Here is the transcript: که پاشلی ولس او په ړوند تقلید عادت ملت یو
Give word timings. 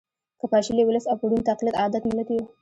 که 0.39 0.45
پاشلی 0.51 0.83
ولس 0.85 1.05
او 1.11 1.15
په 1.21 1.25
ړوند 1.29 1.47
تقلید 1.49 1.75
عادت 1.81 2.03
ملت 2.07 2.27
یو 2.31 2.43